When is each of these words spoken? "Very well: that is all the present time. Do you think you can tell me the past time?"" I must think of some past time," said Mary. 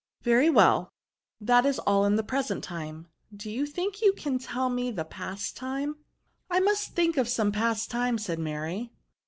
"Very 0.23 0.49
well: 0.49 0.91
that 1.39 1.63
is 1.63 1.77
all 1.77 2.09
the 2.09 2.23
present 2.23 2.63
time. 2.63 3.05
Do 3.31 3.51
you 3.51 3.67
think 3.67 4.01
you 4.01 4.13
can 4.13 4.39
tell 4.39 4.67
me 4.67 4.89
the 4.89 5.05
past 5.05 5.55
time?"" 5.55 5.97
I 6.49 6.59
must 6.59 6.95
think 6.95 7.17
of 7.17 7.29
some 7.29 7.51
past 7.51 7.91
time," 7.91 8.17
said 8.17 8.39
Mary. 8.39 8.89